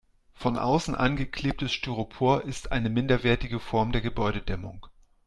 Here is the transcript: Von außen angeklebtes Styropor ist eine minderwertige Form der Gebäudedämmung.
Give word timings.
Von 0.33 0.57
außen 0.57 0.95
angeklebtes 0.95 1.71
Styropor 1.71 2.41
ist 2.41 2.71
eine 2.71 2.89
minderwertige 2.89 3.59
Form 3.59 3.91
der 3.91 4.01
Gebäudedämmung. 4.01 4.87